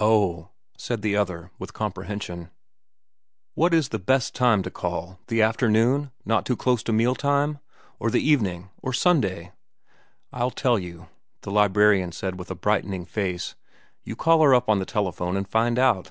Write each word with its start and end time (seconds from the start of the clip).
"Oh," 0.00 0.48
said 0.76 1.02
the 1.02 1.14
other, 1.16 1.52
with 1.60 1.72
comprehension. 1.74 2.50
"What 3.54 3.72
is 3.72 3.90
the 3.90 4.00
best 4.00 4.34
time 4.34 4.64
to 4.64 4.68
call? 4.72 5.20
The 5.28 5.42
afternoon?—not 5.42 6.44
too 6.44 6.56
close 6.56 6.82
to 6.82 6.92
meal 6.92 7.14
time? 7.14 7.60
Or 8.00 8.10
the 8.10 8.18
evening? 8.20 8.70
Or 8.82 8.92
Sunday?" 8.92 9.52
"I'll 10.32 10.50
tell 10.50 10.80
you," 10.80 11.06
the 11.42 11.52
librarian 11.52 12.10
said 12.10 12.36
with 12.36 12.50
a 12.50 12.56
brightening 12.56 13.04
face. 13.04 13.54
"You 14.02 14.16
call 14.16 14.42
her 14.42 14.56
up 14.56 14.68
on 14.68 14.80
the 14.80 14.84
telephone 14.86 15.36
and 15.36 15.46
find 15.48 15.78
out." 15.78 16.10